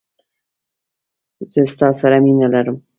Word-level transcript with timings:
زه 1.51 1.61
ستا 1.73 1.87
سره 1.99 2.17
مینه 2.23 2.47
لرم 2.53 2.77